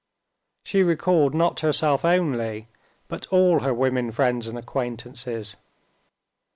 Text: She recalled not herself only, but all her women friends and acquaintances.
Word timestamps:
She 0.65 0.81
recalled 0.81 1.35
not 1.35 1.59
herself 1.59 2.03
only, 2.03 2.67
but 3.07 3.27
all 3.27 3.59
her 3.59 3.71
women 3.71 4.09
friends 4.11 4.47
and 4.47 4.57
acquaintances. 4.57 5.57